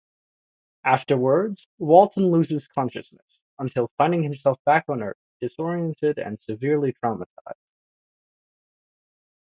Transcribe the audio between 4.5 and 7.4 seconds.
back on Earth disoriented and severely traumatized.